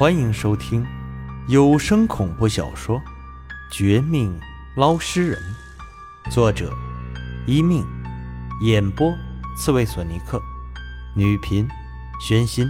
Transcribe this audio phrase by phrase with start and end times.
[0.00, 0.82] 欢迎收听
[1.46, 2.98] 有声恐怖小说
[3.70, 4.34] 《绝命
[4.74, 5.38] 捞尸人》，
[6.32, 6.72] 作者：
[7.46, 7.84] 一命，
[8.62, 9.14] 演播：
[9.58, 10.40] 刺猬索尼克，
[11.14, 11.68] 女频：
[12.18, 12.66] 宣心。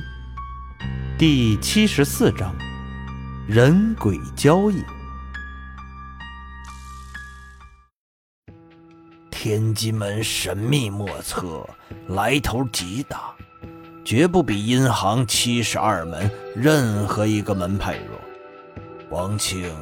[1.16, 2.52] 第七十四章：
[3.46, 4.82] 人鬼交易。
[9.30, 11.64] 天机门神秘莫测，
[12.08, 13.32] 来头极大。
[14.04, 18.18] 绝不比阴行七十二门任何一个门派弱。
[19.10, 19.72] 王庆，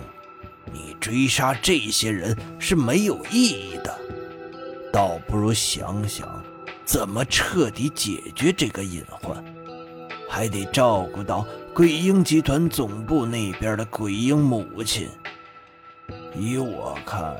[0.72, 3.98] 你追杀这些人是没有意义的，
[4.92, 6.28] 倒不如想想
[6.84, 9.42] 怎么彻底解决这个隐患。
[10.28, 15.08] 还得照顾到鬼婴集团总部那边的鬼婴母亲。
[16.34, 17.34] 依我看，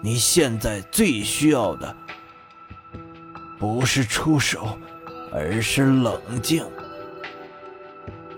[0.00, 1.96] 你现在最需要的
[3.58, 4.78] 不是出手。
[5.32, 6.64] 而是冷静。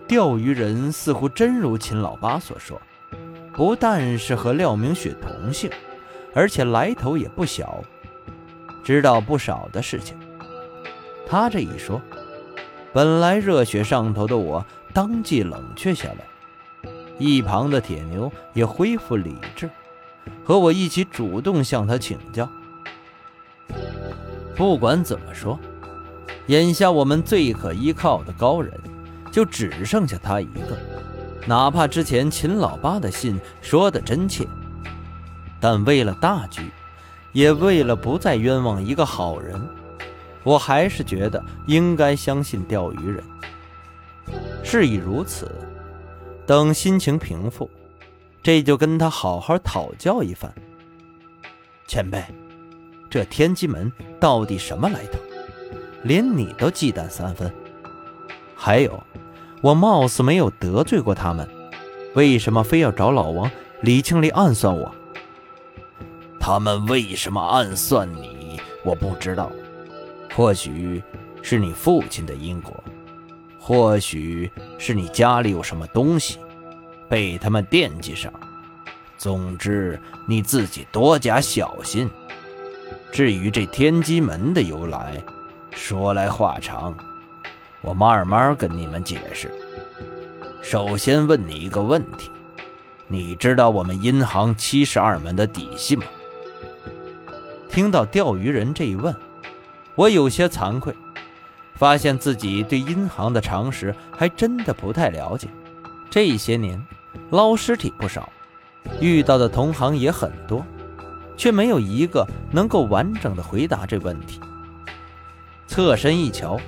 [0.06, 2.80] 钓鱼人似乎真如秦老八所说，
[3.52, 5.70] 不但是和廖明雪同姓，
[6.34, 7.82] 而且来头也不小，
[8.82, 10.16] 知道不少的事情。
[11.28, 12.02] 他这一说，
[12.92, 19.70] 本来热血上头的我当即冷却下来，一旁的铁牛也恢复理智，
[20.42, 22.48] 和我一起主动向他请教。
[24.56, 25.56] 不管怎么说。
[26.46, 28.72] 眼下我们最可依靠的高人，
[29.30, 30.76] 就只剩下他一个。
[31.46, 34.46] 哪怕之前秦老八的信说的真切，
[35.60, 36.70] 但为了大局，
[37.32, 39.60] 也为了不再冤枉一个好人，
[40.42, 43.22] 我还是觉得应该相信钓鱼人。
[44.62, 45.50] 事已如此，
[46.46, 47.70] 等心情平复，
[48.42, 50.52] 这就跟他好好讨教一番。
[51.86, 52.22] 前辈，
[53.08, 55.18] 这天机门到底什么来头？
[56.02, 57.52] 连你都忌惮三分，
[58.56, 59.02] 还有，
[59.60, 61.48] 我貌似没有得罪过他们，
[62.14, 63.50] 为什么非要找老王
[63.82, 64.94] 李庆丽暗算我？
[66.38, 68.58] 他们为什么暗算你？
[68.82, 69.52] 我不知道，
[70.34, 71.02] 或许
[71.42, 72.82] 是你父亲的因果，
[73.58, 76.38] 或许是你家里有什么东西
[77.08, 78.32] 被他们惦记上。
[79.18, 82.08] 总之，你自己多加小心。
[83.12, 85.22] 至于这天机门的由来，
[85.72, 86.94] 说来话长，
[87.80, 89.50] 我慢慢跟你们解释。
[90.62, 92.30] 首先问你一个问题：
[93.08, 96.04] 你知道我们阴行七十二门的底细吗？
[97.68, 99.14] 听到钓鱼人这一问，
[99.94, 100.94] 我有些惭愧，
[101.74, 105.48] 发现自己对阴行的常识还真的不太了解。
[106.10, 106.84] 这些年
[107.30, 108.28] 捞尸体不少，
[109.00, 110.64] 遇到的同行也很多，
[111.36, 114.40] 却没有一个能够完整的回答这问题。
[115.70, 116.58] 侧身一瞧，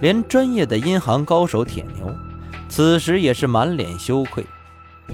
[0.00, 2.16] 连专业的阴行高手铁牛，
[2.68, 4.46] 此时也是满脸羞愧，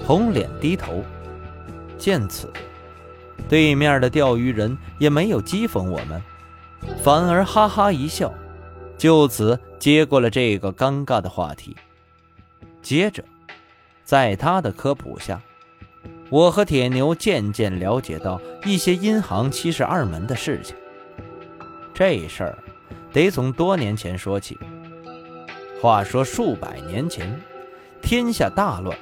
[0.05, 1.03] 红脸低头。
[1.97, 2.53] 见此，
[3.49, 6.21] 对面的钓鱼人也没有讥讽我们，
[7.01, 8.31] 反而哈哈一笑，
[8.95, 11.75] 就此接过了这个尴尬的话题。
[12.83, 13.23] 接着，
[14.03, 15.41] 在他的科普下，
[16.29, 20.75] 我和铁牛渐渐了解到一些阴行七十二门的事情。
[21.91, 22.59] 这事儿。
[23.11, 24.57] 得从多年前说起。
[25.81, 27.39] 话说数百年前，
[28.01, 28.97] 天下大乱，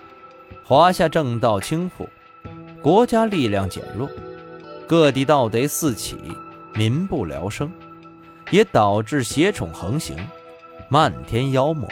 [0.63, 2.07] 华夏正道倾覆，
[2.81, 4.07] 国家力量减弱，
[4.85, 6.17] 各地盗贼四起，
[6.73, 7.72] 民不聊生，
[8.51, 10.16] 也导致邪宠横行，
[10.88, 11.90] 漫天妖魔。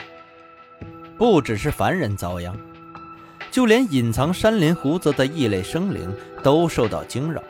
[1.17, 2.55] 不只是凡人遭殃，
[3.49, 7.41] 就连隐藏山林湖泽的异类生灵都受到惊扰。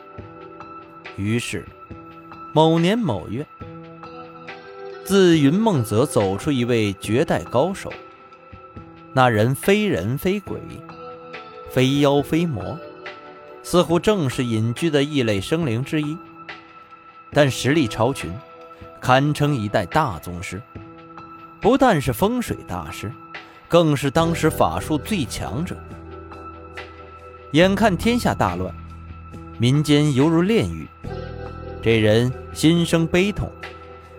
[1.16, 1.66] 于是，
[2.54, 3.46] 某年某月。
[5.06, 7.92] 自云梦泽走出一位绝代高手，
[9.12, 10.58] 那人非人非鬼，
[11.70, 12.76] 非妖非魔，
[13.62, 16.18] 似乎正是隐居的异类生灵之一，
[17.30, 18.32] 但实力超群，
[19.00, 20.60] 堪称一代大宗师。
[21.60, 23.12] 不但是风水大师，
[23.68, 25.76] 更是当时法术最强者。
[27.52, 28.74] 眼看天下大乱，
[29.56, 30.88] 民间犹如炼狱，
[31.80, 33.48] 这人心生悲痛。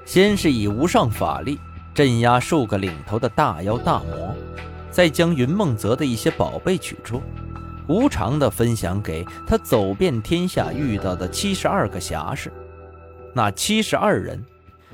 [0.07, 1.59] 先是以无上法力
[1.93, 4.33] 镇压数个领头的大妖大魔，
[4.89, 7.21] 再将云梦泽的一些宝贝取出，
[7.89, 12.49] 无偿的分享给他走遍天下遇到的七十二个侠士。
[13.33, 14.41] 那七十二人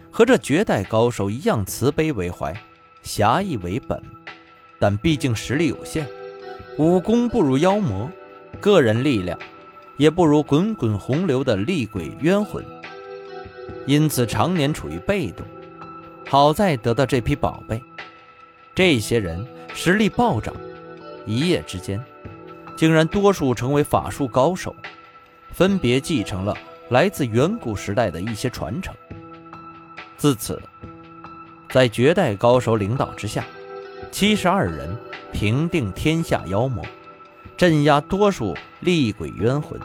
[0.10, 2.52] 和这绝代高手一样，慈悲为怀，
[3.04, 4.02] 侠义为本，
[4.80, 6.08] 但毕竟实力有限，
[6.80, 8.10] 武功不如妖魔，
[8.60, 9.38] 个人力量
[9.96, 12.66] 也不如滚滚洪流的厉鬼冤魂。
[13.86, 15.46] 因此，常年处于被动。
[16.30, 17.82] 好在得到这批宝贝，
[18.74, 20.54] 这些人实力暴涨，
[21.26, 22.04] 一夜之间，
[22.76, 24.76] 竟然多数成为法术高手，
[25.52, 26.58] 分别继承了
[26.90, 28.94] 来自远古时代的一些传承。
[30.18, 30.60] 自此，
[31.70, 33.46] 在绝代高手领导之下，
[34.10, 34.98] 七十二人
[35.32, 36.84] 平定天下妖魔，
[37.58, 39.80] 镇压多数厉鬼冤魂，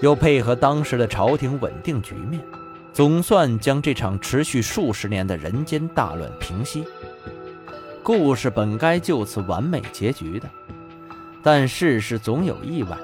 [0.00, 2.42] 又配合当时的朝廷稳定局面，
[2.92, 6.84] 总算将这场持续数十年的人间大乱平息。
[8.02, 10.48] 故事本该就此完美结局的，
[11.42, 12.98] 但世事总有意外。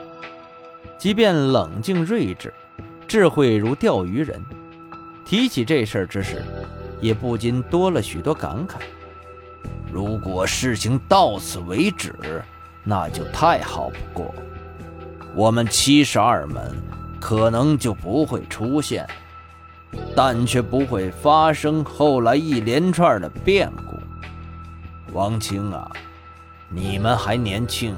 [0.99, 2.52] 即便冷静睿智、
[3.06, 4.44] 智慧如钓鱼人，
[5.25, 6.43] 提起这事儿之时，
[7.00, 8.75] 也不禁多了许多感慨。
[9.91, 12.14] 如果事情到此为止，
[12.84, 14.34] 那就太好不过，
[15.34, 16.76] 我们七十二门
[17.20, 19.08] 可能就不会出现，
[20.14, 23.96] 但却不会发生后来一连串的变故。
[25.12, 25.90] 王清啊，
[26.69, 27.96] 你们还年轻，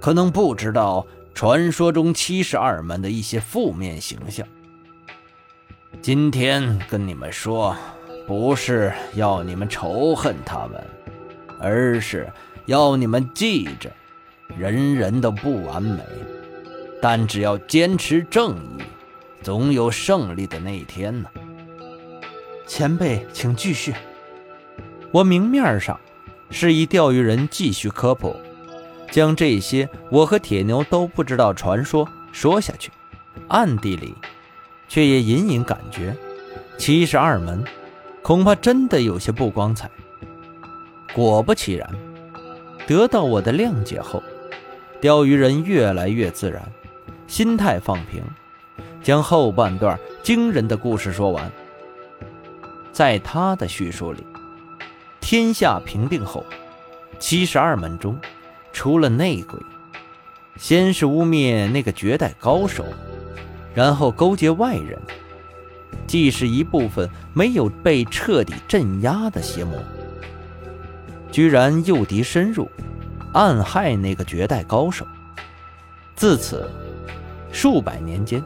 [0.00, 4.46] 可能不知道传说中七十二门的一些负面形象。
[6.00, 7.76] 今天跟你们说，
[8.26, 10.82] 不是要你们仇恨他们，
[11.60, 12.30] 而是
[12.66, 13.90] 要你们记着，
[14.56, 16.02] 人人都不完美，
[17.02, 18.82] 但只要坚持正义，
[19.46, 21.30] 总有胜利的那一天呢。
[22.66, 23.94] 前辈，请继续。
[25.12, 26.00] 我明面上。
[26.50, 28.34] 示意钓鱼人继续科普，
[29.08, 32.90] 将这些我和铁牛都不知道传说说下去，
[33.46, 34.16] 暗地里
[34.88, 36.16] 却也隐隐感觉
[36.76, 37.62] 七十二门
[38.22, 39.88] 恐怕真的有些不光彩。
[41.14, 41.88] 果不其然，
[42.84, 44.20] 得到我的谅解后，
[45.00, 46.60] 钓鱼人越来越自然，
[47.28, 48.24] 心态放平，
[49.06, 51.48] 将后半段惊人的故事说完。
[52.90, 54.26] 在他的叙述里。
[55.20, 56.44] 天下平定后，
[57.20, 58.18] 七十二门中
[58.72, 59.60] 出了内鬼，
[60.56, 62.84] 先是污蔑那个绝代高手，
[63.76, 64.98] 然后勾结外人，
[66.08, 69.78] 既是一部分没有被彻底镇压的邪魔，
[71.30, 72.68] 居然诱敌深入，
[73.32, 75.06] 暗害那个绝代高手。
[76.16, 76.68] 自此，
[77.52, 78.42] 数百年间，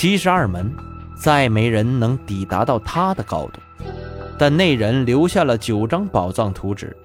[0.00, 0.72] 七十二门
[1.16, 3.60] 再没人能抵达到他的高度。
[4.38, 6.96] 但那人留下了九张宝藏图纸，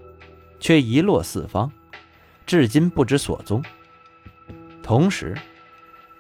[0.60, 1.72] 却遗落四方，
[2.45, 3.63] 至今不知所踪。
[4.84, 5.36] 同时，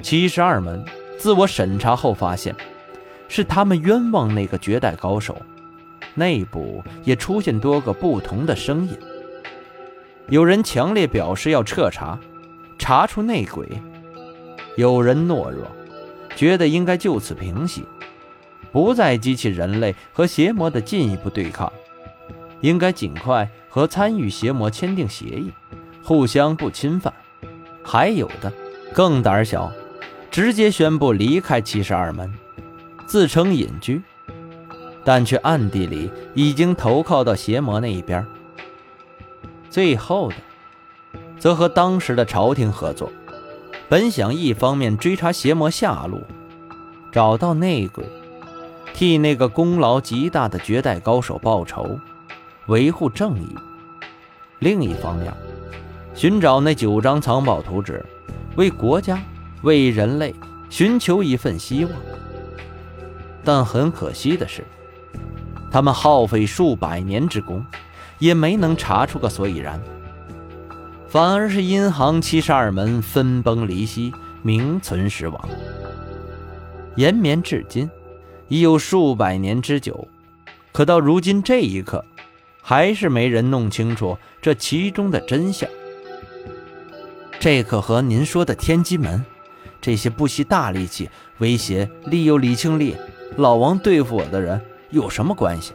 [0.01, 0.83] 七十二门
[1.19, 2.55] 自我审查后发现，
[3.27, 5.39] 是他们冤枉那个绝代高手。
[6.15, 8.97] 内部也出现多个不同的声音，
[10.27, 12.17] 有人强烈表示要彻查，
[12.79, 13.63] 查出内鬼；
[14.75, 15.67] 有人懦弱，
[16.35, 17.85] 觉得应该就此平息。
[18.71, 21.71] 不再激起人类和邪魔的进一步对抗，
[22.61, 25.51] 应该尽快和参与邪魔签订协议，
[26.03, 27.13] 互相不侵犯。
[27.83, 28.51] 还有的
[28.91, 29.71] 更胆小，
[30.31, 32.33] 直接宣布离开七十二门，
[33.05, 34.01] 自称隐居，
[35.03, 38.25] 但却暗地里已经投靠到邪魔那一边。
[39.69, 40.35] 最后的，
[41.37, 43.11] 则和当时的朝廷合作，
[43.89, 46.21] 本想一方面追查邪魔下落，
[47.11, 48.03] 找到内鬼。
[48.93, 51.99] 替那个功劳极大的绝代高手报仇，
[52.67, 53.47] 维护正义。
[54.59, 55.33] 另一方面，
[56.13, 58.05] 寻找那九张藏宝图纸，
[58.55, 59.19] 为国家、
[59.63, 60.33] 为人类
[60.69, 61.93] 寻求一份希望。
[63.43, 64.63] 但很可惜的是，
[65.71, 67.65] 他们耗费数百年之功，
[68.19, 69.81] 也没能查出个所以然，
[71.13, 75.47] 反而是阴行七十二门分崩离析，名存实亡，
[76.95, 77.87] 延绵至今。
[78.47, 80.07] 已有数百年之久，
[80.71, 82.03] 可到如今这一刻，
[82.63, 85.69] 还是没人弄清楚这其中的真相。
[87.39, 89.23] 这可和您说的天机门，
[89.79, 92.95] 这些不惜大力气威胁利诱李庆利
[93.37, 95.73] 老王对付我的人有什么关系？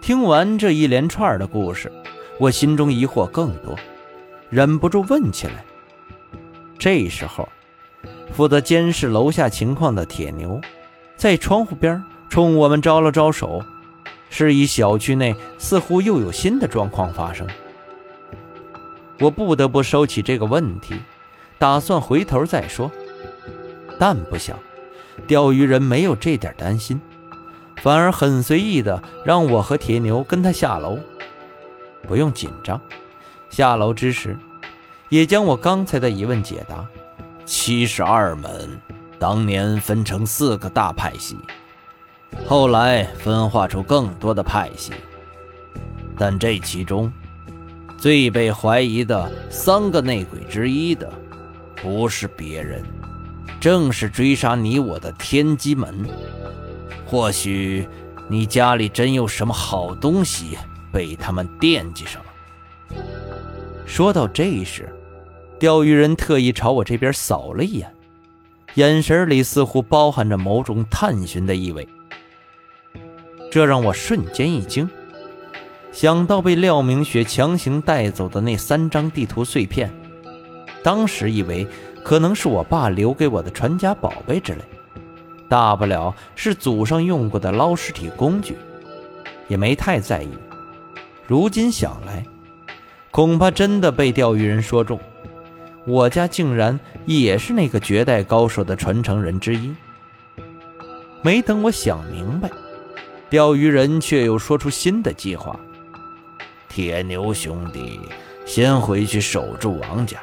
[0.00, 1.92] 听完这一连串的故事，
[2.38, 3.74] 我心中疑惑更多，
[4.50, 5.64] 忍不住问起来。
[6.78, 7.48] 这时候，
[8.32, 10.60] 负责监视楼下情况的铁牛。
[11.16, 13.62] 在窗户边冲我们招了招手，
[14.28, 17.46] 示意小区内似乎又有新的状况发生。
[19.20, 20.94] 我不得不收起这个问题，
[21.58, 22.92] 打算回头再说。
[23.98, 24.58] 但不想，
[25.26, 27.00] 钓鱼人没有这点担心，
[27.82, 30.98] 反而很随意的让我和铁牛跟他下楼。
[32.06, 32.80] 不用紧张，
[33.50, 34.36] 下楼之时，
[35.08, 36.86] 也将我刚才的疑问解答。
[37.44, 38.80] 七十二门。
[39.18, 41.38] 当年分成四个大派系，
[42.46, 44.92] 后来分化出更多的派系，
[46.18, 47.10] 但这其中
[47.96, 51.10] 最被怀疑的三个内鬼之一的，
[51.76, 52.84] 不是别人，
[53.58, 56.06] 正是追杀你我的天机门。
[57.06, 57.88] 或许
[58.28, 60.58] 你家里真有什么好东西
[60.96, 63.02] 被他们惦记上了。
[63.84, 64.88] 说到这时，
[65.58, 67.94] 钓鱼人特意朝我这边扫了一眼，
[68.76, 71.86] 眼神里似乎包含着某种探寻的意味。
[73.50, 74.88] 这让我瞬间一惊，
[75.92, 79.92] 想到被廖明雪强行带走的那三张地图碎片，
[80.82, 81.66] 当时以为
[82.02, 84.62] 可能是我爸留给我的传家宝贝之类，
[85.46, 88.56] 大不了是祖上用过的捞尸体工具，
[89.46, 90.30] 也没太在意。
[91.26, 92.24] 如今想来，
[93.10, 95.00] 恐怕真的被钓鱼人说中，
[95.84, 99.74] 我家竟然也是那个绝代高手的传承人之一。
[101.22, 102.48] 没等我想明白。
[103.28, 105.58] 钓鱼人却又说出新的计划：
[106.68, 107.98] 铁牛兄弟
[108.44, 110.18] 先回去守住王家，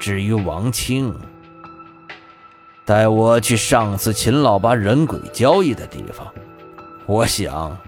[0.00, 1.14] 至于王清，
[2.84, 6.26] 带我去上次秦老八人鬼交易的地方。
[7.06, 7.78] 我想，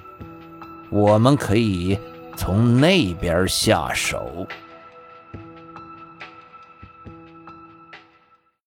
[0.88, 1.98] 我们可以
[2.36, 4.46] 从那边下手。